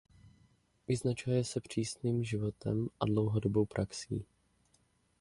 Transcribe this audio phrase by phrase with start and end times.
[0.87, 4.25] Vyznačuje se přísným životem a dlouhodobou praxí.